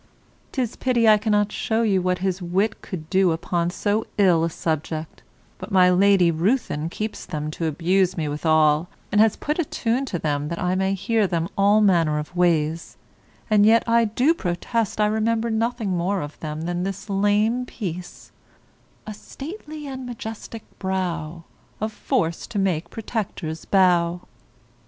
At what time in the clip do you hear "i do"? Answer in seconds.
13.87-14.33